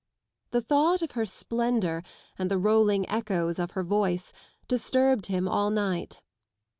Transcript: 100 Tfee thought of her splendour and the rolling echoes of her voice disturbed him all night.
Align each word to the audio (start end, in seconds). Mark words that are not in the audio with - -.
100 0.49 0.65
Tfee 0.65 0.67
thought 0.67 1.01
of 1.03 1.11
her 1.11 1.27
splendour 1.27 2.01
and 2.39 2.49
the 2.49 2.57
rolling 2.57 3.07
echoes 3.07 3.59
of 3.59 3.69
her 3.73 3.83
voice 3.83 4.33
disturbed 4.67 5.27
him 5.27 5.47
all 5.47 5.69
night. 5.69 6.23